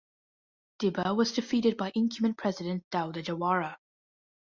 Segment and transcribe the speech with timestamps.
[0.79, 3.77] Dibba was defeated by incumbent President Dawda Jawara.